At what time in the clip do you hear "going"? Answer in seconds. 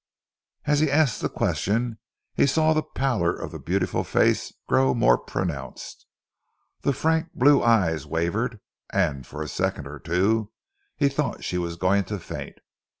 11.75-12.05